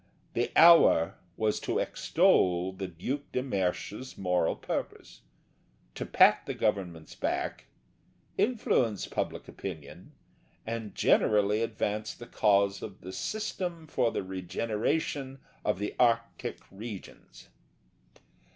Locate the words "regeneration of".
14.23-15.77